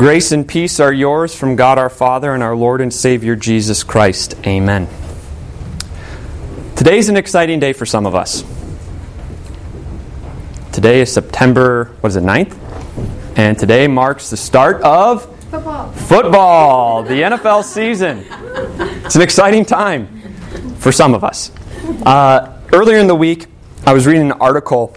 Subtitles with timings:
[0.00, 3.84] Grace and peace are yours from God our Father and our Lord and Savior Jesus
[3.84, 4.34] Christ.
[4.46, 4.88] Amen.
[6.74, 8.42] Today's an exciting day for some of us.
[10.72, 12.56] Today is September, what is it, 9th?
[13.36, 15.92] And today marks the start of Football.
[15.92, 18.24] football, the NFL season.
[19.04, 20.32] It's an exciting time
[20.76, 21.52] for some of us.
[22.06, 23.48] Uh, earlier in the week,
[23.86, 24.96] I was reading an article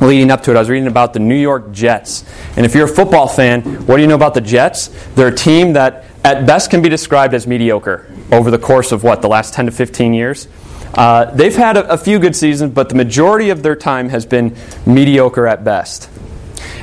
[0.00, 0.56] leading up to it.
[0.56, 2.24] I was reading about the New York Jets.
[2.56, 4.88] And if you're a football fan, what do you know about the Jets?
[5.14, 9.02] They're a team that at best can be described as mediocre over the course of
[9.02, 10.48] what, the last 10 to 15 years?
[10.94, 14.26] Uh, they've had a, a few good seasons, but the majority of their time has
[14.26, 14.56] been
[14.86, 16.10] mediocre at best.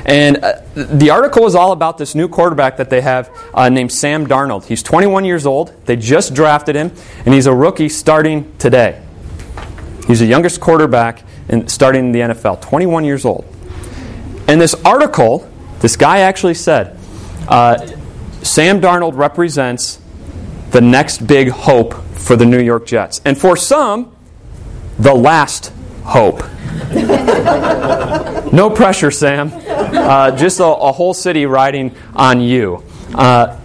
[0.04, 3.90] And uh, the article was all about this new quarterback that they have uh, named
[3.90, 4.64] Sam Darnold.
[4.64, 5.72] He's 21 years old.
[5.86, 6.92] They just drafted him,
[7.24, 9.02] and he's a rookie starting today.
[10.06, 13.44] He's the youngest quarterback in, starting in the NFL, 21 years old.
[14.48, 15.50] And this article,
[15.80, 16.98] this guy actually said,
[17.48, 17.86] uh,
[18.42, 20.00] Sam Darnold represents
[20.70, 23.20] the next big hope for the New York Jets.
[23.24, 24.14] And for some,
[24.98, 25.72] the last
[26.04, 26.42] hope.
[28.52, 29.50] no pressure, Sam.
[29.54, 32.82] Uh, just a, a, whole city riding on you.
[33.14, 33.58] Uh,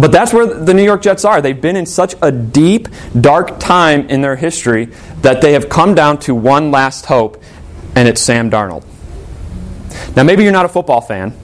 [0.00, 1.42] but that's where the New York Jets are.
[1.42, 2.88] They've been in such a deep,
[3.20, 4.86] dark time in their history
[5.20, 7.42] that they have come down to one last hope,
[7.94, 8.84] and it's Sam Darnold.
[10.16, 11.34] Now, maybe you're not a football fan,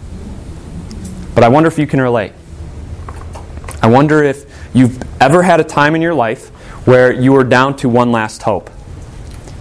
[1.34, 2.32] but I wonder if you can relate.
[3.82, 6.48] I wonder if you've ever had a time in your life
[6.86, 8.70] where you were down to one last hope.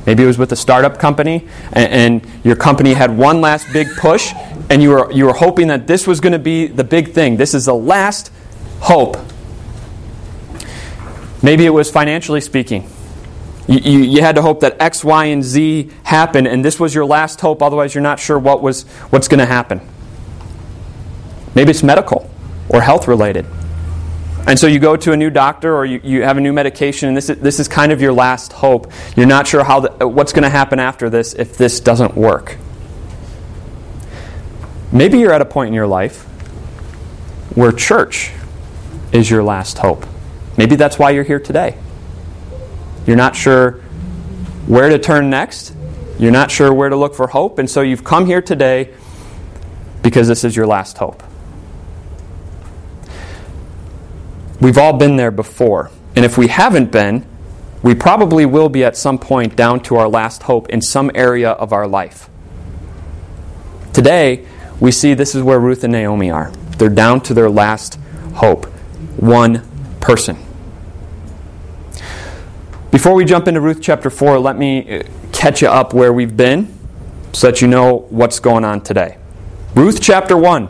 [0.06, 3.88] Maybe it was with a startup company, and, and your company had one last big
[3.98, 4.32] push,
[4.70, 7.38] and you were, you were hoping that this was going to be the big thing.
[7.38, 8.32] This is the last
[8.86, 9.18] hope.
[11.42, 12.88] Maybe it was financially speaking.
[13.68, 16.94] You, you, you, had to hope that X, Y, and Z happened, and this was
[16.94, 19.82] your last hope, otherwise, you're not sure what was, what's going to happen.
[21.56, 22.30] Maybe it's medical
[22.70, 23.48] or health related.
[24.46, 27.08] And so you go to a new doctor or you, you have a new medication,
[27.08, 28.92] and this is, this is kind of your last hope.
[29.18, 32.58] You're not sure how the, what's going to happen after this if this doesn't work.
[34.92, 36.22] Maybe you're at a point in your life
[37.56, 38.32] where church
[39.16, 40.06] is your last hope.
[40.58, 41.78] Maybe that's why you're here today.
[43.08, 43.82] You're not sure
[44.68, 45.74] where to turn next.
[46.20, 48.94] You're not sure where to look for hope, and so you've come here today
[50.02, 51.24] because this is your last hope.
[54.62, 55.92] We've all been there before.
[56.16, 57.26] And if we haven't been,
[57.84, 61.52] we probably will be at some point down to our last hope in some area
[61.52, 62.30] of our life.
[63.94, 64.48] Today,
[64.80, 66.52] we see this is where Ruth and Naomi are.
[66.78, 68.00] They're down to their last
[68.36, 68.68] hope.
[69.18, 69.68] One
[70.00, 70.38] person.
[72.92, 76.36] Before we jump into Ruth chapter 4, let me uh, catch you up where we've
[76.36, 76.74] been
[77.34, 79.18] so that you know what's going on today.
[79.76, 80.70] Ruth chapter 1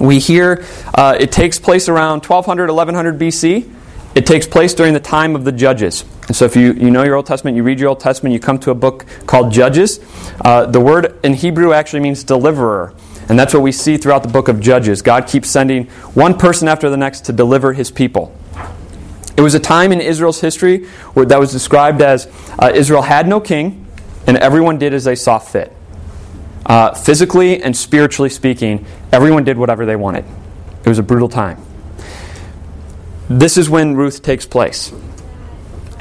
[0.00, 0.64] we hear
[0.94, 3.70] uh, it takes place around 1200, 1100 BC.
[4.14, 6.04] It takes place during the time of the judges.
[6.26, 8.40] And so, if you, you know your Old Testament, you read your Old Testament, you
[8.40, 10.00] come to a book called Judges.
[10.40, 12.94] Uh, the word in Hebrew actually means deliverer.
[13.28, 15.02] And that's what we see throughout the book of Judges.
[15.02, 18.36] God keeps sending one person after the next to deliver his people.
[19.36, 22.26] It was a time in Israel's history where that was described as
[22.58, 23.86] uh, Israel had no king,
[24.26, 25.72] and everyone did as they saw fit.
[26.66, 30.24] Uh, physically and spiritually speaking, everyone did whatever they wanted.
[30.84, 31.60] It was a brutal time.
[33.28, 34.92] This is when Ruth takes place.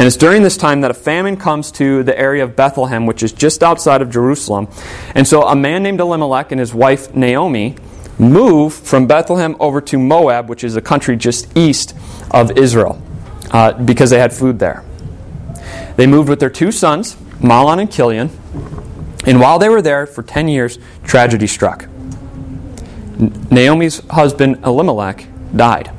[0.03, 3.23] And it's during this time that a famine comes to the area of Bethlehem, which
[3.23, 4.67] is just outside of Jerusalem.
[5.15, 7.77] And so a man named Elimelech and his wife Naomi
[8.19, 11.95] move from Bethlehem over to Moab, which is a country just east
[12.31, 13.01] of Israel,
[13.51, 14.83] uh, because they had food there.
[15.95, 18.29] They moved with their two sons, Mahlon and Kilion.
[19.25, 21.87] and while they were there for 10 years, tragedy struck.
[23.49, 25.91] Naomi's husband, Elimelech, died.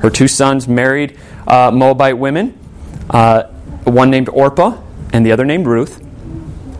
[0.00, 1.18] Her two sons married
[1.50, 2.56] uh, Moabite women,
[3.10, 3.42] uh,
[3.84, 4.80] one named Orpah
[5.12, 6.02] and the other named Ruth.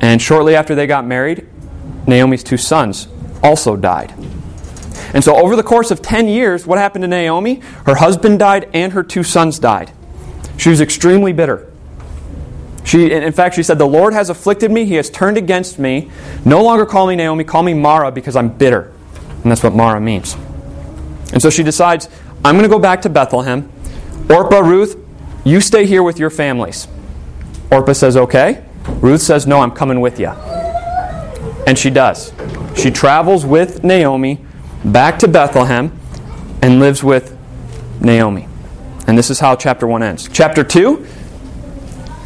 [0.00, 1.46] And shortly after they got married,
[2.06, 3.08] Naomi's two sons
[3.42, 4.14] also died.
[5.12, 7.56] And so, over the course of 10 years, what happened to Naomi?
[7.84, 9.90] Her husband died and her two sons died.
[10.56, 11.70] She was extremely bitter.
[12.84, 14.84] She, in fact, she said, The Lord has afflicted me.
[14.84, 16.10] He has turned against me.
[16.44, 18.92] No longer call me Naomi, call me Mara because I'm bitter.
[19.42, 20.34] And that's what Mara means.
[21.32, 22.08] And so she decides,
[22.44, 23.70] I'm going to go back to Bethlehem.
[24.30, 24.96] Orpah, Ruth,
[25.44, 26.86] you stay here with your families.
[27.70, 28.64] Orpah says, Okay.
[29.00, 30.28] Ruth says, No, I'm coming with you.
[31.66, 32.32] And she does.
[32.76, 34.44] She travels with Naomi
[34.84, 35.98] back to Bethlehem
[36.62, 37.36] and lives with
[38.00, 38.48] Naomi.
[39.06, 40.28] And this is how chapter 1 ends.
[40.32, 41.06] Chapter 2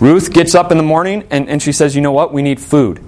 [0.01, 2.33] Ruth gets up in the morning and, and she says, You know what?
[2.33, 3.03] We need food.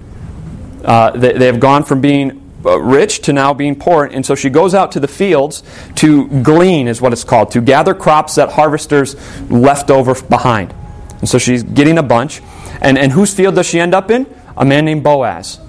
[0.83, 4.05] Uh, they, they have gone from being Uh, rich to now being poor.
[4.05, 5.63] And so she goes out to the fields
[5.95, 9.15] to glean, is what it's called, to gather crops that harvesters
[9.49, 10.73] left over behind.
[11.19, 12.41] And so she's getting a bunch.
[12.81, 14.27] And, and whose field does she end up in?
[14.55, 15.59] A man named Boaz.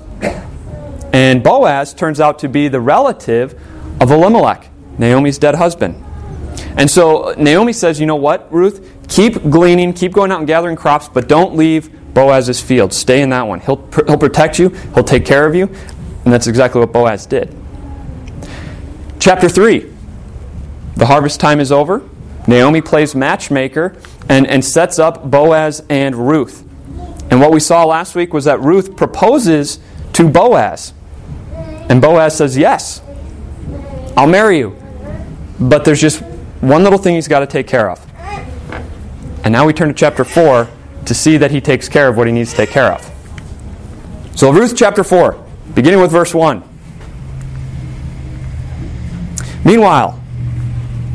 [1.12, 3.60] And Boaz turns out to be the relative
[4.00, 6.04] of Elimelech, Naomi's dead husband.
[6.76, 8.94] And so Naomi says, You know what, Ruth?
[9.08, 12.92] Keep gleaning, keep going out and gathering crops, but don't leave Boaz's field.
[12.92, 13.60] Stay in that one.
[13.60, 15.74] He'll, he'll protect you, he'll take care of you.
[16.28, 17.56] And that's exactly what Boaz did.
[19.18, 19.90] Chapter 3
[20.94, 22.06] The harvest time is over.
[22.46, 23.96] Naomi plays matchmaker
[24.28, 26.68] and, and sets up Boaz and Ruth.
[27.30, 29.80] And what we saw last week was that Ruth proposes
[30.12, 30.92] to Boaz.
[31.88, 33.00] And Boaz says, Yes,
[34.14, 34.76] I'll marry you.
[35.58, 36.20] But there's just
[36.60, 38.06] one little thing he's got to take care of.
[39.44, 40.68] And now we turn to chapter 4
[41.06, 43.10] to see that he takes care of what he needs to take care of.
[44.36, 46.62] So, Ruth chapter 4, beginning with verse 1.
[49.64, 50.20] Meanwhile,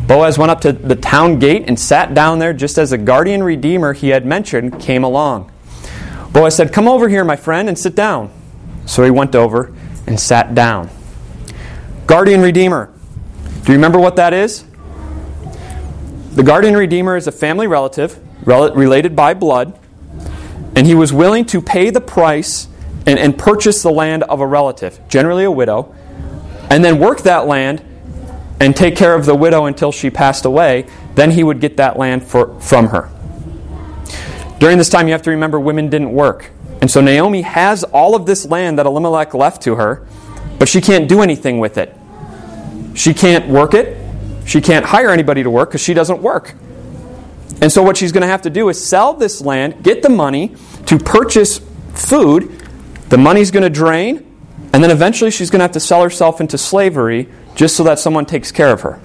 [0.08, 3.42] Boaz went up to the town gate and sat down there just as the guardian
[3.42, 5.52] redeemer he had mentioned came along.
[6.32, 8.32] Boaz said, Come over here, my friend, and sit down.
[8.86, 9.74] So he went over
[10.08, 10.90] and sat down.
[12.06, 12.92] Guardian redeemer.
[13.64, 14.66] Do you remember what that is?
[16.34, 19.80] The guardian redeemer is a family relative, related by blood,
[20.76, 22.68] and he was willing to pay the price
[23.06, 25.94] and, and purchase the land of a relative, generally a widow,
[26.70, 27.84] and then work that land
[28.60, 30.88] and take care of the widow until she passed away.
[31.16, 33.10] Then he would get that land for, from her.
[34.60, 36.52] During this time, you have to remember women didn't work.
[36.82, 40.08] And so Naomi has all of this land that Elimelech left to her,
[40.60, 41.96] but she can't do anything with it.
[42.94, 43.98] She can't work it.
[44.46, 46.56] She can't hire anybody to work because she doesn't work.
[47.62, 50.10] And so, what she's going to have to do is sell this land, get the
[50.10, 50.56] money
[50.88, 51.62] to purchase
[51.94, 52.53] food.
[53.14, 54.26] The money's going to drain,
[54.74, 58.00] and then eventually she's going to have to sell herself into slavery just so that
[58.00, 59.00] someone takes care of her.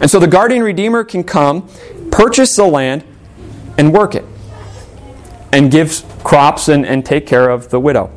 [0.00, 1.70] And so, the guardian redeemer can come,
[2.10, 3.04] purchase the land,
[3.78, 4.24] and work it,
[5.52, 8.10] and give crops and, and take care of the widow.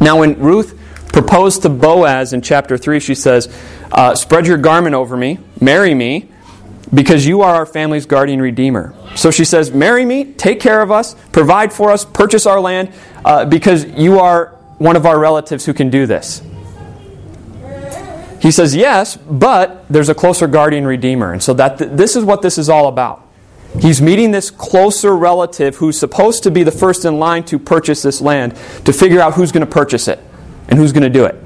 [0.00, 0.78] Now, when Ruth
[1.12, 3.52] proposed to Boaz in chapter 3, she says,
[3.90, 6.28] uh, Spread your garment over me, marry me,
[6.94, 8.94] because you are our family's guardian redeemer.
[9.16, 12.92] So she says, Marry me, take care of us, provide for us, purchase our land,
[13.24, 16.42] uh, because you are one of our relatives who can do this.
[18.40, 21.32] He says, Yes, but there's a closer guardian redeemer.
[21.32, 23.22] And so that th- this is what this is all about.
[23.80, 28.02] He's meeting this closer relative who's supposed to be the first in line to purchase
[28.02, 30.18] this land to figure out who's going to purchase it
[30.68, 31.36] and who's going to do it.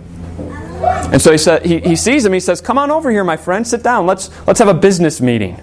[1.13, 2.33] And so he, said, he, he sees him.
[2.33, 3.67] He says, Come on over here, my friend.
[3.67, 4.07] Sit down.
[4.07, 5.61] Let's, let's have a business meeting.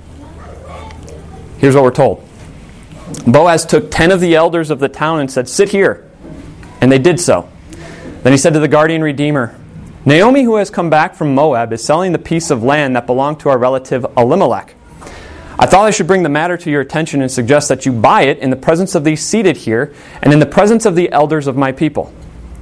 [1.58, 2.28] Here's what we're told
[3.26, 6.10] Boaz took 10 of the elders of the town and said, Sit here.
[6.82, 7.50] And they did so.
[8.24, 9.58] Then he said to the guardian redeemer,
[10.06, 13.40] Naomi, who has come back from Moab, is selling the piece of land that belonged
[13.42, 14.76] to our relative Elimelech.
[15.60, 18.24] I thought I should bring the matter to your attention and suggest that you buy
[18.24, 21.48] it in the presence of these seated here and in the presence of the elders
[21.48, 22.14] of my people.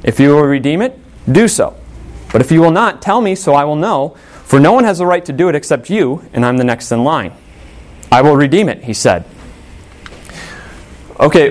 [0.04, 0.98] If you will redeem it,
[1.32, 1.76] do so.
[2.36, 4.10] But if you will not, tell me so I will know,
[4.44, 6.92] for no one has the right to do it except you, and I'm the next
[6.92, 7.32] in line.
[8.12, 9.24] I will redeem it, he said.
[11.18, 11.50] Okay,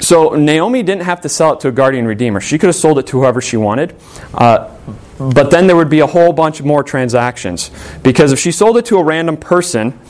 [0.00, 2.40] so Naomi didn't have to sell it to a guardian redeemer.
[2.40, 3.94] She could have sold it to whoever she wanted.
[4.32, 4.74] Uh,
[5.18, 7.70] but then there would be a whole bunch more transactions.
[8.02, 10.00] Because if she sold it to a random person,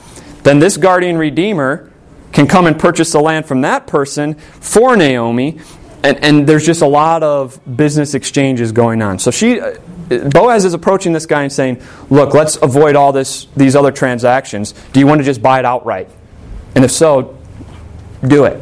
[0.44, 1.90] then this guardian redeemer
[2.30, 5.58] can come and purchase the land from that person for Naomi,
[6.04, 9.18] and, and there's just a lot of business exchanges going on.
[9.18, 11.80] So she, uh, Boaz is approaching this guy and saying,
[12.10, 14.72] "Look, let's avoid all this, these other transactions.
[14.92, 16.10] Do you want to just buy it outright?
[16.74, 17.38] And if so,
[18.22, 18.60] do it."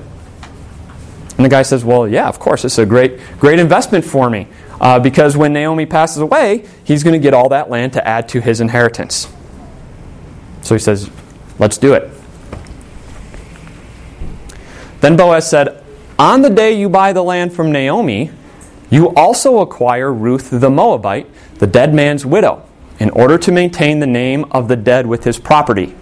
[1.37, 2.65] And the guy says, "Well, yeah, of course.
[2.65, 4.47] It's a great, great investment for me
[4.81, 8.29] uh, because when Naomi passes away, he's going to get all that land to add
[8.31, 9.27] to his inheritance."
[10.63, 11.11] So he says,
[11.59, 12.09] "Let's do it."
[15.01, 15.82] Then Boaz said,
[16.19, 18.31] on the day you buy the land from Naomi,
[18.91, 22.63] you also acquire Ruth the Moabite, the dead man's widow,
[22.99, 25.95] in order to maintain the name of the dead with his property.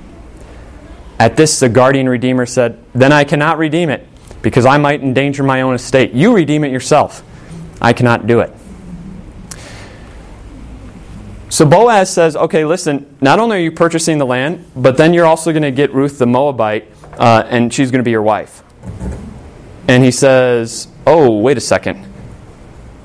[1.20, 4.08] At this, the guardian redeemer said, Then I cannot redeem it,
[4.42, 6.12] because I might endanger my own estate.
[6.12, 7.22] You redeem it yourself.
[7.80, 8.52] I cannot do it.
[11.48, 15.26] So Boaz says, Okay, listen, not only are you purchasing the land, but then you're
[15.26, 16.88] also going to get Ruth the Moabite,
[17.18, 18.64] uh, and she's going to be your wife.
[19.88, 22.06] And he says, Oh, wait a second.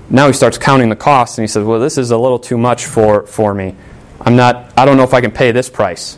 [0.09, 2.57] Now he starts counting the costs and he says, Well, this is a little too
[2.57, 3.75] much for, for me.
[4.21, 6.17] I'm not, I don't know if I can pay this price.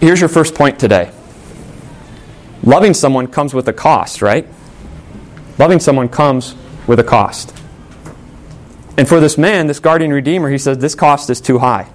[0.00, 1.10] Here's your first point today.
[2.62, 4.46] Loving someone comes with a cost, right?
[5.58, 6.54] Loving someone comes
[6.86, 7.54] with a cost.
[8.98, 11.88] And for this man, this guardian redeemer, he says this cost is too high.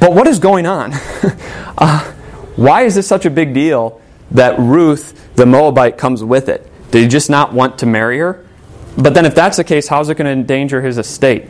[0.00, 0.92] But what is going on?
[1.78, 2.12] uh,
[2.58, 4.00] why is this such a big deal
[4.32, 6.68] that Ruth, the Moabite, comes with it?
[6.90, 8.44] Did he just not want to marry her?
[8.96, 11.46] But then, if that's the case, how's it going to endanger his estate?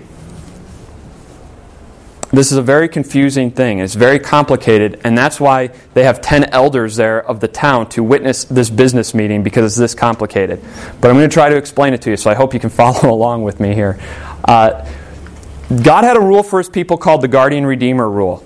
[2.30, 3.78] This is a very confusing thing.
[3.78, 8.02] It's very complicated, and that's why they have 10 elders there of the town to
[8.02, 10.62] witness this business meeting because it's this complicated.
[11.00, 12.68] But I'm going to try to explain it to you, so I hope you can
[12.84, 13.98] follow along with me here.
[14.44, 14.86] Uh,
[15.82, 18.44] God had a rule for his people called the guardian redeemer rule,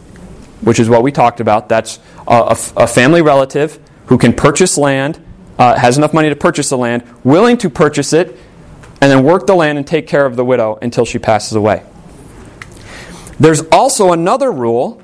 [0.62, 1.68] which is what we talked about.
[1.68, 5.22] That's a, a, family relative who can purchase land,
[5.58, 8.38] uh, has enough money to purchase the land, willing to purchase it,
[9.00, 11.82] and then work the land and take care of the widow until she passes away.
[13.40, 15.02] There's also another rule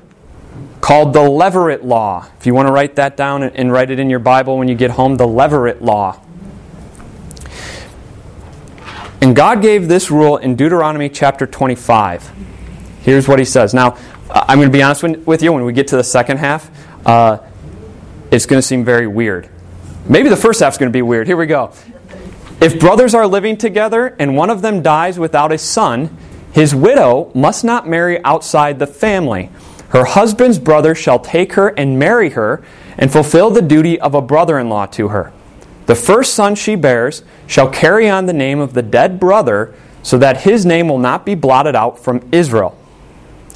[0.81, 2.27] called the Levirate Law.
[2.39, 4.75] If you want to write that down and write it in your Bible when you
[4.75, 6.21] get home, the Levirate Law.
[9.21, 12.31] And God gave this rule in Deuteronomy chapter 25.
[13.01, 13.73] Here's what he says.
[13.73, 13.97] Now,
[14.31, 16.69] I'm going to be honest with you, when we get to the second half,
[17.05, 17.39] uh,
[18.31, 19.49] it's going to seem very weird.
[20.07, 21.27] Maybe the first half's going to be weird.
[21.27, 21.71] Here we go.
[22.61, 26.15] If brothers are living together and one of them dies without a son,
[26.51, 29.49] his widow must not marry outside the family.
[29.89, 32.63] Her husband's brother shall take her and marry her
[32.97, 35.31] and fulfill the duty of a brother in law to her.
[35.87, 40.17] The first son she bears shall carry on the name of the dead brother, so
[40.19, 42.78] that his name will not be blotted out from Israel.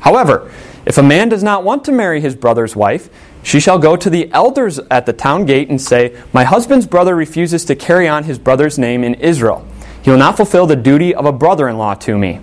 [0.04, 0.52] However,
[0.86, 3.10] if a man does not want to marry his brother's wife,
[3.42, 7.16] she shall go to the elders at the town gate and say, My husband's brother
[7.16, 9.66] refuses to carry on his brother's name in Israel.
[10.02, 12.42] He will not fulfill the duty of a brother in law to me.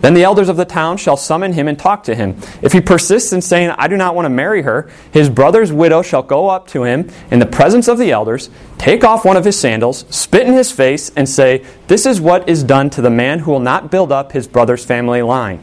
[0.00, 2.36] Then the elders of the town shall summon him and talk to him.
[2.62, 6.02] If he persists in saying, I do not want to marry her, his brother's widow
[6.02, 9.44] shall go up to him in the presence of the elders, take off one of
[9.44, 13.10] his sandals, spit in his face, and say, This is what is done to the
[13.10, 15.62] man who will not build up his brother's family line.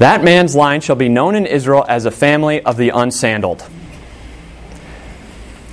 [0.00, 3.68] That man's line shall be known in Israel as a family of the unsandaled.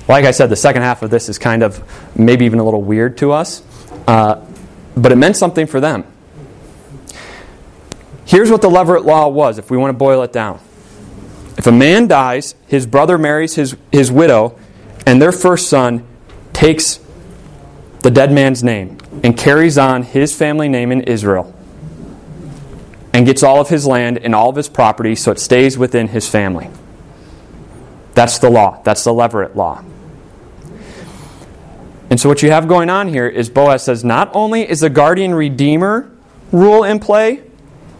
[0.06, 1.82] Like I said, the second half of this is kind of
[2.14, 3.62] maybe even a little weird to us,
[4.06, 4.44] uh,
[4.94, 6.04] but it meant something for them.
[8.26, 10.60] Here's what the Levirate law was, if we want to boil it down.
[11.56, 14.58] If a man dies, his brother marries his, his widow,
[15.06, 16.06] and their first son
[16.52, 17.00] takes
[18.00, 21.54] the dead man's name and carries on his family name in Israel
[23.12, 26.08] and gets all of his land and all of his property so it stays within
[26.08, 26.70] his family.
[28.14, 28.82] That's the law.
[28.82, 29.84] That's the Levirate law.
[32.10, 34.90] And so, what you have going on here is Boaz says not only is the
[34.90, 36.10] guardian redeemer
[36.50, 37.42] rule in play,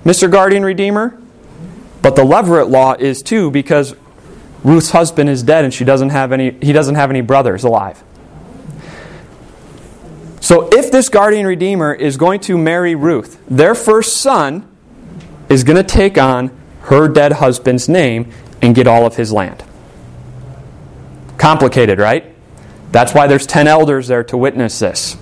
[0.04, 0.30] Mr.
[0.30, 1.18] Guardian Redeemer.
[2.00, 3.94] But the Levirate law is too because
[4.62, 8.02] Ruth's husband is dead and she doesn't have any he doesn't have any brothers alive.
[10.40, 14.67] So if this guardian redeemer is going to marry Ruth, their first son
[15.48, 16.50] is going to take on
[16.82, 18.30] her dead husband's name
[18.62, 19.62] and get all of his land.
[21.36, 22.34] Complicated, right?
[22.90, 25.16] That's why there's 10 elders there to witness this.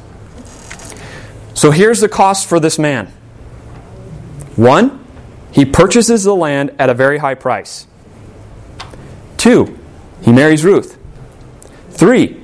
[1.55, 3.07] So here's the cost for this man.
[4.57, 5.05] One,
[5.51, 7.87] he purchases the land at a very high price.
[9.37, 9.79] Two,
[10.23, 10.99] he marries Ruth.
[11.91, 12.43] Three,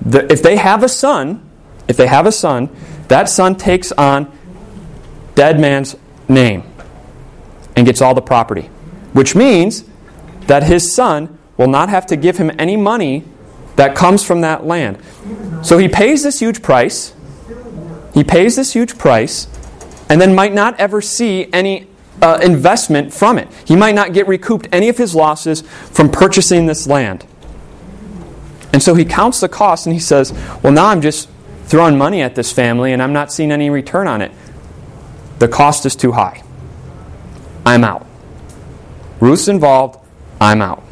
[0.00, 1.48] the, if they have a son,
[1.88, 2.74] if they have a son,
[3.08, 4.36] that son takes on
[5.34, 5.96] dead man's
[6.28, 6.73] name
[7.76, 8.70] and gets all the property,
[9.12, 9.84] which means
[10.46, 13.24] that his son will not have to give him any money
[13.76, 14.98] that comes from that land.
[15.62, 17.14] So he pays this huge price.
[18.12, 19.48] He pays this huge price
[20.08, 21.88] and then might not ever see any
[22.22, 23.48] uh, investment from it.
[23.64, 27.26] He might not get recouped any of his losses from purchasing this land.
[28.72, 31.28] And so he counts the cost and he says, Well, now I'm just
[31.64, 34.30] throwing money at this family and I'm not seeing any return on it.
[35.38, 36.43] The cost is too high.
[37.66, 38.06] I'm out.
[39.20, 39.98] Ruth's involved.
[40.40, 40.82] I'm out.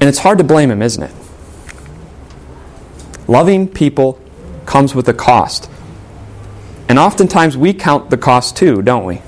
[0.00, 1.12] And it's hard to blame him, isn't it?
[3.28, 4.20] Loving people
[4.66, 5.70] comes with a cost.
[6.88, 9.22] And oftentimes we count the cost too, don't we?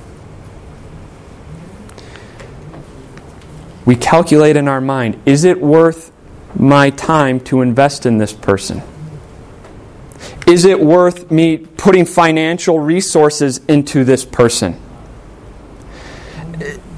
[3.84, 6.12] We calculate in our mind is it worth
[6.54, 8.82] my time to invest in this person?
[10.48, 14.80] Is it worth me putting financial resources into this person?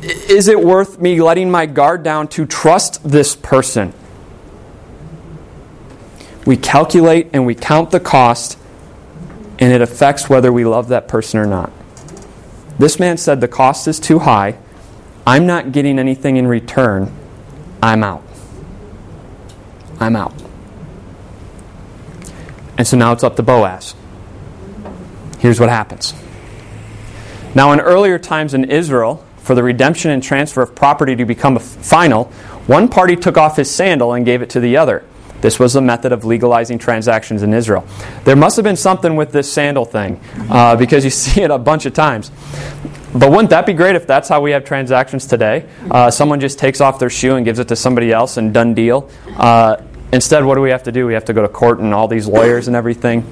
[0.02, 3.92] Is it worth me letting my guard down to trust this person?
[6.46, 8.56] We calculate and we count the cost
[9.58, 11.72] and it affects whether we love that person or not.
[12.78, 14.58] This man said, The cost is too high.
[15.26, 17.12] I'm not getting anything in return.
[17.82, 18.22] I'm out.
[19.98, 20.49] I'm out.
[22.80, 23.94] And so now it's up to Boaz.
[25.38, 26.14] Here's what happens.
[27.54, 31.58] Now, in earlier times in Israel, for the redemption and transfer of property to become
[31.58, 32.24] final,
[32.68, 35.04] one party took off his sandal and gave it to the other.
[35.42, 37.86] This was the method of legalizing transactions in Israel.
[38.24, 40.18] There must have been something with this sandal thing
[40.48, 42.30] uh, because you see it a bunch of times.
[43.12, 45.68] But wouldn't that be great if that's how we have transactions today?
[45.90, 48.72] Uh, someone just takes off their shoe and gives it to somebody else and done
[48.72, 49.10] deal.
[49.36, 51.06] Uh, instead, what do we have to do?
[51.06, 53.24] We have to go to court and all these lawyers and everything.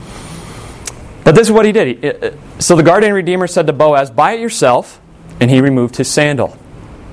[1.25, 2.39] But this is what he did.
[2.59, 5.01] So the guardian redeemer said to Boaz, Buy it yourself.
[5.41, 6.57] And he removed his sandal.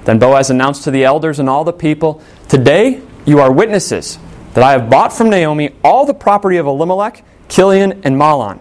[0.05, 4.17] Then Boaz announced to the elders and all the people, Today you are witnesses
[4.53, 8.59] that I have bought from Naomi all the property of Elimelech, Kilion, and Mahlon.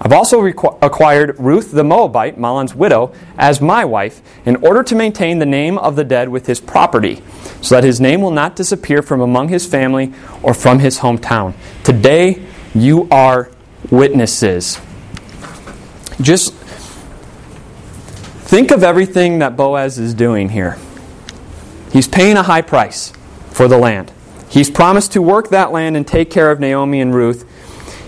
[0.00, 4.94] I've also requ- acquired Ruth the Moabite, Mahlon's widow, as my wife, in order to
[4.94, 7.22] maintain the name of the dead with his property,
[7.60, 10.12] so that his name will not disappear from among his family
[10.42, 11.54] or from his hometown.
[11.82, 13.50] Today you are
[13.90, 14.80] witnesses.
[16.20, 16.54] Just
[18.44, 20.78] think of everything that Boaz is doing here.
[21.92, 23.12] He's paying a high price
[23.50, 24.12] for the land.
[24.48, 27.44] He's promised to work that land and take care of Naomi and Ruth.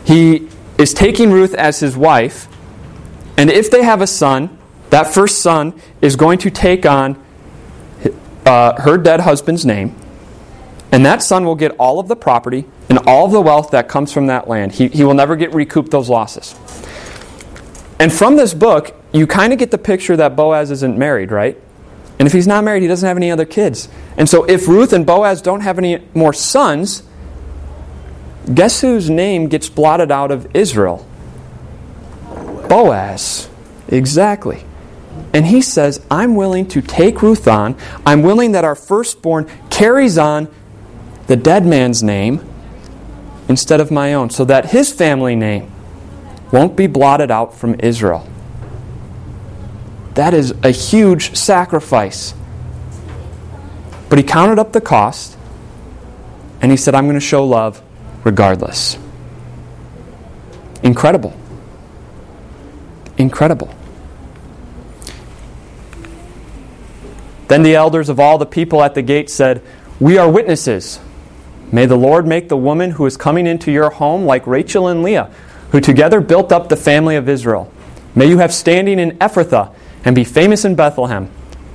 [0.05, 0.49] He
[0.81, 2.49] is taking Ruth as his wife,
[3.37, 4.59] and if they have a son,
[4.89, 7.23] that first son is going to take on
[8.47, 9.95] uh, her dead husband's name,
[10.91, 13.89] and that son will get all of the property and all of the wealth that
[13.89, 14.73] comes from that land.
[14.73, 16.55] He, he will never get recouped those losses.
[17.99, 21.61] And from this book, you kind of get the picture that Boaz isn't married, right?
[22.19, 23.89] And if he's not married, he doesn't have any other kids.
[24.17, 27.03] And so if Ruth and Boaz don't have any more sons,
[28.55, 31.07] guess whose name gets blotted out of Israel?
[32.69, 33.49] Boaz.
[33.89, 34.65] Exactly.
[35.33, 37.77] And he says, I'm willing to take Ruth on.
[38.07, 40.49] I'm willing that our firstborn carries on
[41.27, 42.45] the dead man's name
[43.49, 45.71] instead of my own, so that his family name
[46.53, 48.27] won't be blotted out from Israel.
[50.15, 52.35] That is a huge sacrifice.
[54.09, 55.37] But he counted up the cost
[56.61, 57.83] and he said, I'm going to show love
[58.25, 58.99] regardless.
[60.83, 61.35] Incredible.
[63.19, 63.75] Incredible.
[67.49, 69.63] Then the elders of all the people at the gate said,
[69.99, 71.01] We are witnesses.
[71.73, 75.03] May the Lord make the woman who is coming into your home like Rachel and
[75.03, 75.31] Leah,
[75.73, 77.73] who together built up the family of Israel.
[78.15, 81.31] May you have standing in Ephrathah and be famous in Bethlehem.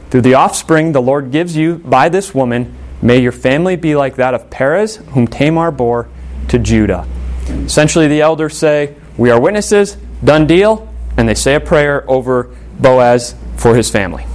[0.09, 4.15] Through the offspring the Lord gives you by this woman, may your family be like
[4.15, 6.07] that of Perez, whom Tamar bore
[6.49, 7.07] to Judah.
[7.47, 12.55] Essentially, the elders say, We are witnesses, done deal, and they say a prayer over
[12.79, 14.25] Boaz for his family.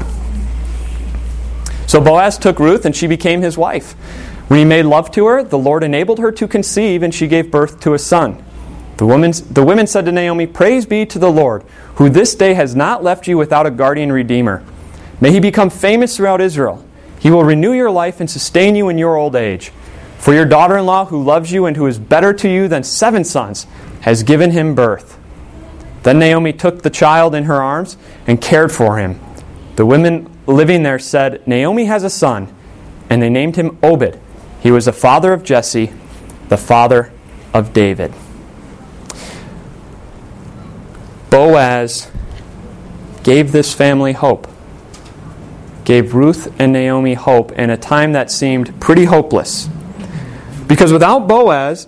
[1.86, 3.92] So Boaz took Ruth, and she became his wife.
[4.48, 7.50] When he made love to her, the Lord enabled her to conceive, and she gave
[7.50, 8.44] birth to a son.
[8.96, 11.64] The, women's, the women said to Naomi, Praise be to the Lord,
[11.96, 14.64] who this day has not left you without a guardian redeemer.
[15.20, 16.84] May he become famous throughout Israel.
[17.18, 19.72] He will renew your life and sustain you in your old age.
[20.20, 22.84] For your daughter in law, who loves you and who is better to you than
[22.84, 23.66] seven sons,
[24.02, 25.18] has given him birth.
[26.02, 29.18] Then Naomi took the child in her arms and cared for him.
[29.76, 32.54] The women living there said, Naomi has a son,
[33.08, 34.20] and they named him Obed.
[34.62, 35.90] He was the father of Jesse,
[36.50, 37.12] the father
[37.54, 38.12] of David.
[41.30, 42.10] Boaz
[43.22, 44.46] gave this family hope,
[45.84, 49.70] gave Ruth and Naomi hope in a time that seemed pretty hopeless.
[50.70, 51.86] Because without Boaz,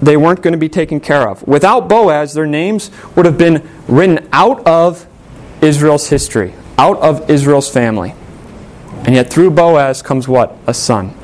[0.00, 1.44] they weren't going to be taken care of.
[1.48, 5.06] Without Boaz, their names would have been written out of
[5.60, 8.14] Israel's history, out of Israel's family.
[9.04, 10.56] And yet, through Boaz comes what?
[10.66, 11.14] A son.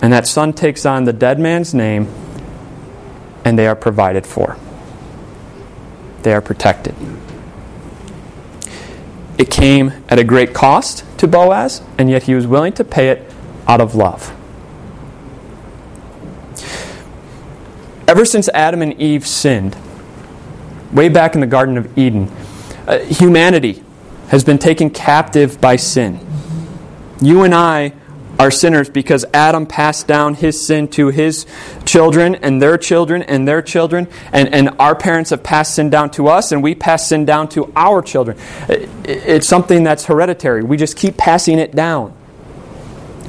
[0.00, 2.08] And that son takes on the dead man's name,
[3.44, 4.56] and they are provided for
[6.22, 6.94] they are protected.
[9.38, 13.08] It came at a great cost to Boaz, and yet he was willing to pay
[13.08, 13.32] it
[13.66, 14.34] out of love.
[18.08, 19.76] Ever since Adam and Eve sinned,
[20.94, 22.32] way back in the Garden of Eden,
[22.86, 23.84] uh, humanity
[24.28, 26.18] has been taken captive by sin.
[27.20, 27.92] You and I
[28.38, 31.44] are sinners because Adam passed down his sin to his
[31.84, 36.10] children and their children and their children, and, and our parents have passed sin down
[36.12, 38.38] to us, and we pass sin down to our children.
[39.04, 40.62] It's something that's hereditary.
[40.62, 42.14] We just keep passing it down.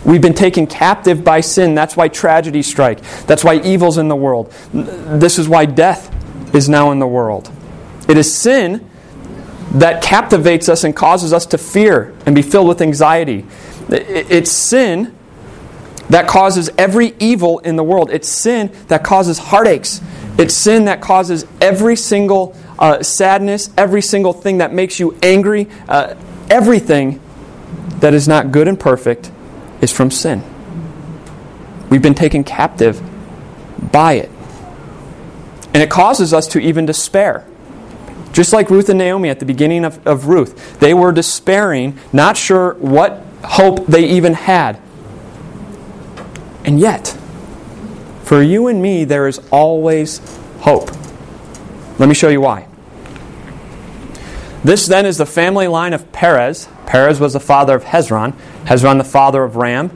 [0.06, 1.76] We've been taken captive by sin.
[1.76, 3.02] That's why tragedies strike.
[3.26, 4.52] That's why evil's in the world.
[4.74, 6.16] This is why death
[6.56, 7.52] is now in the world.
[8.08, 8.90] It is sin
[9.74, 13.46] that captivates us and causes us to fear and be filled with anxiety.
[13.90, 15.16] It's sin
[16.10, 18.10] that causes every evil in the world.
[18.10, 20.02] It's sin that causes heartaches
[20.40, 25.68] It's sin that causes every single uh, sadness, every single thing that makes you angry,
[25.88, 26.16] uh,
[26.50, 27.20] everything
[28.00, 29.32] that is not good and perfect
[29.82, 30.44] is from sin.
[31.90, 33.02] We've been taken captive
[33.92, 34.30] by it.
[35.74, 37.46] And it causes us to even despair.
[38.32, 42.38] Just like Ruth and Naomi at the beginning of, of Ruth, they were despairing, not
[42.38, 44.80] sure what hope they even had.
[46.66, 47.18] And yet,
[48.24, 50.20] for you and me, there is always
[50.60, 50.92] hope.
[51.98, 52.68] Let me show you why.
[54.64, 56.68] This then is the family line of Perez.
[56.86, 58.36] Perez was the father of Hezron,
[58.70, 59.90] Hezron the father of Ram,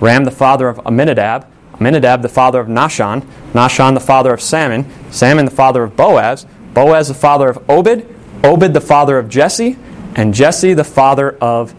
[0.00, 4.84] Ram the father of Amminadab, Amminadab the father of Nahshon, Nahshon the father of Salmon,
[5.12, 8.04] Salmon the father of Boaz, Boaz the father of Obed,
[8.42, 9.78] Obed the father of Jesse,
[10.16, 11.72] and Jesse the father of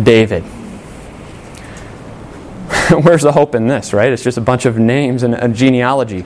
[0.00, 0.44] David.
[3.02, 4.12] Where's the hope in this, right?
[4.12, 6.24] It's just a bunch of names and a genealogy.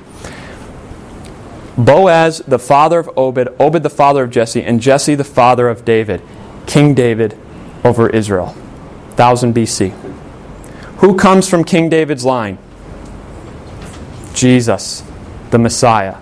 [1.78, 5.86] Boaz, the father of Obed, Obed, the father of Jesse, and Jesse, the father of
[5.86, 6.20] David,
[6.66, 7.38] King David
[7.82, 8.54] over Israel.
[9.16, 9.90] 1000 BC.
[10.98, 12.58] Who comes from King David's line?
[14.34, 15.02] Jesus,
[15.50, 16.16] the Messiah.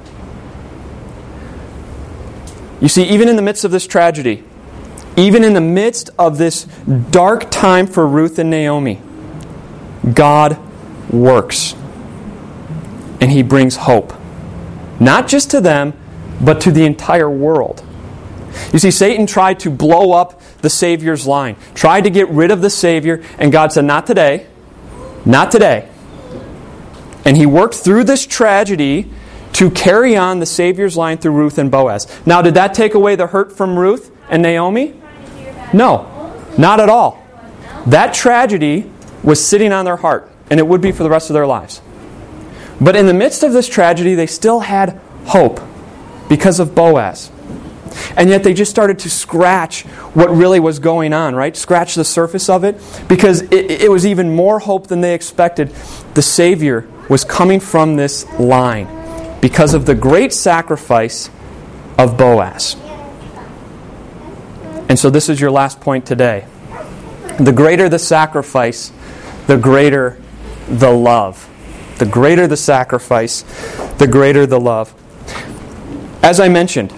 [2.81, 4.45] You see, even in the midst of this tragedy,
[5.17, 6.65] even in the midst of this
[7.11, 9.01] dark time for Ruth and Naomi,
[10.15, 10.59] God
[11.11, 11.75] works.
[13.21, 14.13] And He brings hope.
[14.99, 15.95] Not just to them,
[16.41, 17.85] but to the entire world.
[18.73, 22.61] You see, Satan tried to blow up the Savior's line, tried to get rid of
[22.61, 24.47] the Savior, and God said, Not today.
[25.25, 25.89] Not today.
[27.25, 29.11] And he worked through this tragedy
[29.55, 32.07] to carry on the Savior's line through Ruth and Boaz.
[32.27, 34.95] Now, did that take away the hurt from Ruth and Naomi?
[35.73, 37.25] No, not at all.
[37.87, 38.91] That tragedy
[39.23, 41.81] was sitting on their heart, and it would be for the rest of their lives.
[42.81, 45.61] But in the midst of this tragedy, they still had hope
[46.29, 47.31] because of Boaz.
[48.17, 49.83] And yet they just started to scratch
[50.15, 51.57] what really was going on, right?
[51.57, 55.69] Scratch the surface of it because it, it, was even more hope than they expected.
[56.15, 58.89] The Savior was coming from this line
[59.41, 61.31] because of the great sacrifice
[61.99, 62.77] of Boaz.
[64.89, 66.47] And so this is your last point today.
[67.39, 68.93] The greater the sacrifice,
[69.47, 70.21] the greater
[70.69, 71.49] the love.
[71.99, 73.43] The greater the sacrifice,
[73.99, 74.95] the greater the love.
[76.23, 76.93] As I mentioned,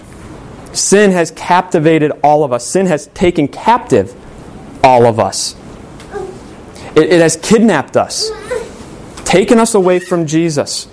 [0.77, 4.15] sin has captivated all of us, sin has taken captive
[4.83, 5.55] all of us.
[6.95, 8.29] It, it has kidnapped us,
[9.25, 10.87] taken us away from Jesus.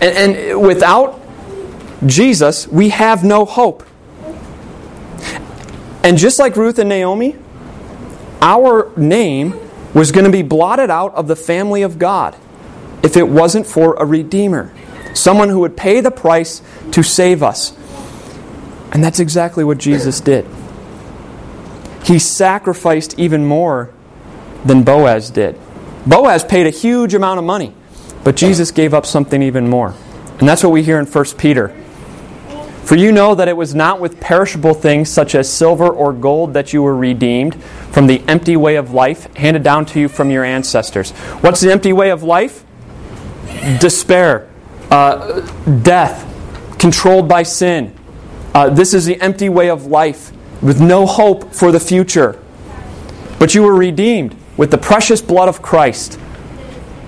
[0.00, 1.20] And, and without
[2.06, 3.84] Jesus, we have no hope.
[6.02, 7.36] And just like Ruth and Naomi,
[8.40, 9.58] our name
[9.92, 12.36] was going to be blotted out of the family of God
[13.02, 14.72] if it wasn't for a Redeemer,
[15.14, 17.76] someone who would pay the price to save us.
[18.92, 20.46] And that's exactly what Jesus did.
[22.02, 23.92] He sacrificed even more
[24.64, 25.58] than Boaz did.
[26.06, 27.74] Boaz paid a huge amount of money,
[28.24, 29.94] but Jesus gave up something even more.
[30.38, 31.68] And that's what we hear in 1 Peter.
[32.84, 36.54] For you know that it was not with perishable things such as silver or gold
[36.54, 40.30] that you were redeemed from the empty way of life handed down to you from
[40.30, 41.12] your ancestors.
[41.42, 42.64] What's the empty way of life?
[43.78, 44.48] Despair,
[44.90, 45.42] uh,
[45.82, 46.26] death,
[46.78, 47.96] controlled by sin.
[48.54, 52.38] Uh, this is the empty way of life with no hope for the future.
[53.38, 56.18] But you were redeemed with the precious blood of Christ,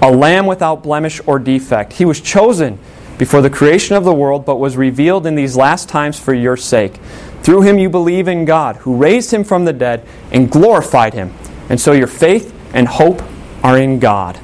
[0.00, 1.94] a lamb without blemish or defect.
[1.94, 2.78] He was chosen
[3.18, 6.56] before the creation of the world, but was revealed in these last times for your
[6.56, 6.94] sake.
[7.42, 11.34] Through him you believe in God, who raised him from the dead and glorified him.
[11.68, 13.22] And so your faith and hope
[13.62, 14.38] are in God.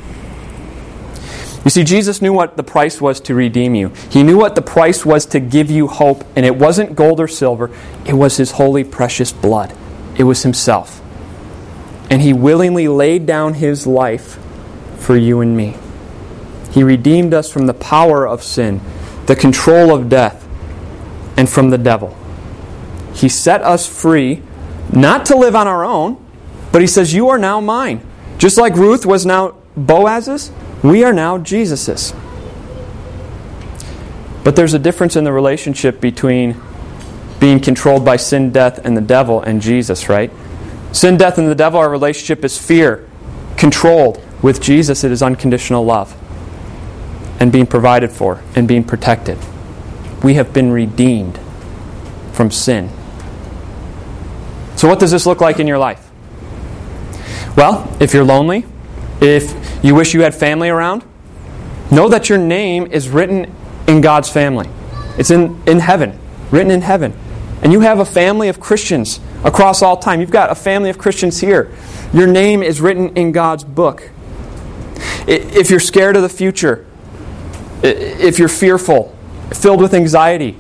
[1.69, 3.91] You see, Jesus knew what the price was to redeem you.
[4.09, 7.29] He knew what the price was to give you hope, and it wasn't gold or
[7.29, 7.71] silver,
[8.07, 9.77] it was His holy, precious blood.
[10.17, 11.03] It was Himself.
[12.09, 14.39] And He willingly laid down His life
[14.97, 15.77] for you and me.
[16.71, 18.81] He redeemed us from the power of sin,
[19.27, 20.49] the control of death,
[21.37, 22.17] and from the devil.
[23.13, 24.43] He set us free,
[24.91, 26.17] not to live on our own,
[26.73, 28.01] but He says, You are now mine.
[28.39, 30.51] Just like Ruth was now Boaz's,
[30.83, 32.13] we are now Jesus's.
[34.45, 36.61] But there's a difference in the relationship between
[37.41, 40.31] being controlled by sin, death, and the devil and Jesus, right?
[40.93, 43.09] Sin, death, and the devil, our relationship is fear,
[43.57, 44.23] controlled.
[44.43, 46.17] With Jesus, it is unconditional love
[47.41, 49.37] and being provided for and being protected.
[50.23, 51.39] We have been redeemed
[52.33, 52.89] from sin.
[54.77, 56.09] So, what does this look like in your life?
[57.57, 58.65] Well, if you're lonely,
[59.21, 61.05] if you wish you had family around,
[61.91, 63.53] know that your name is written
[63.87, 64.69] in God's family.
[65.17, 66.19] It's in, in heaven,
[66.51, 67.19] written in heaven.
[67.63, 70.21] And you have a family of Christians across all time.
[70.21, 71.73] You've got a family of Christians here.
[72.13, 74.11] Your name is written in God's book.
[75.27, 76.87] If you're scared of the future,
[77.83, 79.17] if you're fearful,
[79.53, 80.57] filled with anxiety,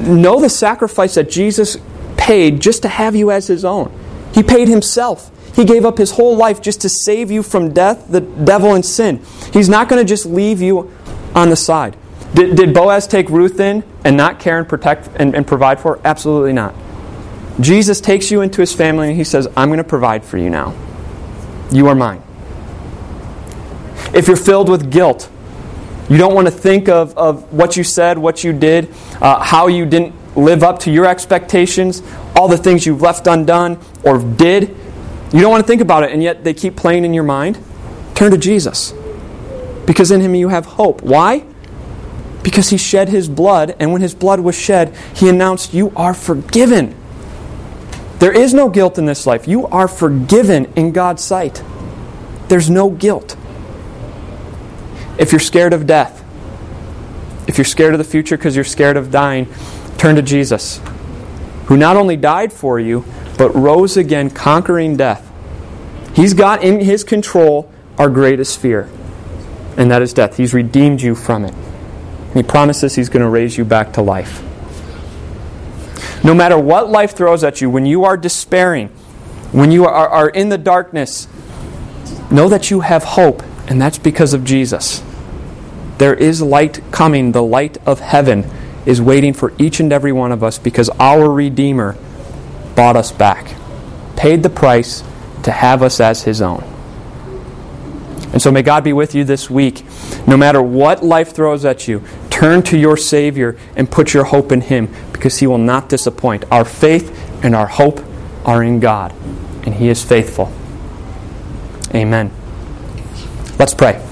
[0.00, 1.76] know the sacrifice that Jesus
[2.16, 3.92] paid just to have you as his own.
[4.34, 5.30] He paid himself.
[5.54, 8.84] He gave up his whole life just to save you from death, the devil, and
[8.84, 9.22] sin.
[9.52, 10.90] He's not going to just leave you
[11.34, 11.96] on the side.
[12.34, 15.96] Did, did Boaz take Ruth in and not care and protect and, and provide for
[15.96, 16.00] her?
[16.04, 16.74] Absolutely not.
[17.60, 20.50] Jesus takes you into his family and he says, I'm going to provide for you
[20.50, 20.74] now.
[21.72, 22.22] You are mine.
[24.14, 25.28] If you're filled with guilt,
[26.08, 29.66] you don't want to think of, of what you said, what you did, uh, how
[29.66, 32.02] you didn't live up to your expectations,
[32.34, 34.74] all the things you've left undone or did.
[35.32, 37.58] You don't want to think about it, and yet they keep playing in your mind.
[38.14, 38.92] Turn to Jesus.
[39.86, 41.02] Because in him you have hope.
[41.02, 41.44] Why?
[42.42, 46.14] Because he shed his blood, and when his blood was shed, he announced, You are
[46.14, 46.94] forgiven.
[48.18, 49.46] There is no guilt in this life.
[49.46, 51.62] You are forgiven in God's sight.
[52.48, 53.36] There's no guilt.
[55.18, 56.24] If you're scared of death,
[57.46, 59.48] if you're scared of the future because you're scared of dying,
[59.98, 60.80] turn to Jesus,
[61.66, 63.04] who not only died for you,
[63.38, 65.24] but rose again, conquering death.
[66.14, 68.90] He's got in his control our greatest fear,
[69.76, 70.36] and that is death.
[70.36, 71.54] He's redeemed you from it.
[71.54, 74.42] And he promises he's going to raise you back to life.
[76.24, 78.88] No matter what life throws at you, when you are despairing,
[79.52, 81.28] when you are, are in the darkness,
[82.30, 85.02] know that you have hope, and that's because of Jesus.
[85.98, 87.32] There is light coming.
[87.32, 88.50] The light of heaven
[88.84, 91.96] is waiting for each and every one of us because our Redeemer
[92.78, 93.56] bought us back,
[94.14, 95.02] paid the price
[95.42, 96.62] to have us as His own.
[98.32, 99.84] And so may God be with you this week.
[100.28, 104.52] No matter what life throws at you, turn to your Savior and put your hope
[104.52, 106.44] in Him because He will not disappoint.
[106.52, 107.10] Our faith
[107.42, 108.00] and our hope
[108.44, 109.12] are in God,
[109.64, 110.52] and He is faithful.
[111.92, 112.30] Amen.
[113.58, 114.07] Let's pray.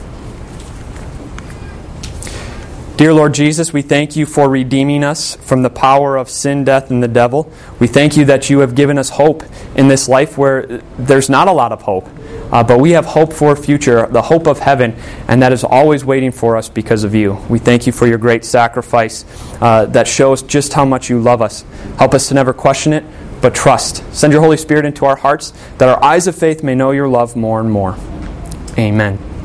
[2.96, 6.90] Dear Lord Jesus, we thank you for redeeming us from the power of sin, death,
[6.90, 7.52] and the devil.
[7.78, 9.42] We thank you that you have given us hope
[9.74, 12.08] in this life where there's not a lot of hope.
[12.50, 14.96] Uh, but we have hope for a future, the hope of heaven,
[15.28, 17.34] and that is always waiting for us because of you.
[17.50, 19.26] We thank you for your great sacrifice
[19.60, 21.66] uh, that shows just how much you love us.
[21.98, 23.04] Help us to never question it,
[23.42, 24.04] but trust.
[24.14, 27.08] Send your Holy Spirit into our hearts that our eyes of faith may know your
[27.08, 27.94] love more and more.
[28.78, 29.35] Amen.